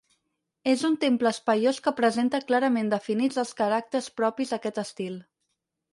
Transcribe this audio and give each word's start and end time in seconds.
És 0.71 0.85
un 0.87 0.95
temple 1.03 1.31
espaiós 1.35 1.81
que 1.87 1.93
presenta 1.99 2.41
clarament 2.47 2.91
definits 2.95 3.39
els 3.45 3.53
caràcters 3.61 4.09
propis 4.23 4.55
d'aquest 4.55 4.85
estil. 4.87 5.25